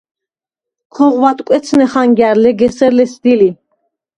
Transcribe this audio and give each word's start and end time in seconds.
ქოღვ 0.95 1.23
ადკვეცნე 1.29 1.85
ხანგა̈რ, 1.91 2.35
ლეგ 2.43 2.59
ესერ 2.67 2.91
ლესგდი 2.97 3.33
ლი. 3.39 3.49